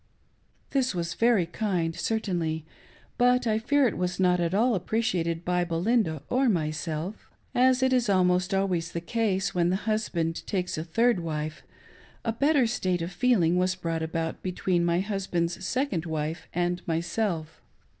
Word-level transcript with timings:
This 0.71 0.95
was 0.95 1.13
very 1.13 1.45
kind, 1.45 1.95
certainly, 1.95 2.65
■t»ut 3.19 3.45
I 3.45 3.59
fear 3.59 3.87
it 3.87 3.95
was 3.99 4.19
not 4.19 4.39
at 4.39 4.55
all 4.55 4.73
appreciated 4.73 5.45
by' 5.45 5.63
Belinda 5.63 6.23
or 6.27 6.49
myself. 6.49 7.29
MISS 7.53 7.77
ZINAS 7.77 7.77
OPINION.. 7.77 8.01
539 8.01 8.01
As 8.01 8.01
is 8.01 8.09
almost 8.09 8.53
always 8.55 8.91
the 8.91 9.01
case 9.01 9.53
when 9.53 9.69
the 9.69 9.85
husband 9.91 10.47
takes 10.47 10.75
a 10.79 10.83
third 10.83 11.19
wife, 11.19 11.61
a 12.25 12.33
better 12.33 12.65
state 12.65 13.03
of 13.03 13.11
feeling 13.11 13.57
was 13.57 13.75
brought 13.75 14.01
about 14.01 14.41
between 14.41 14.83
my 14.83 14.95
own 14.97 15.03
husband's 15.03 15.63
second 15.63 16.07
wife 16.07 16.47
and 16.51 16.81
myself. 16.87 17.61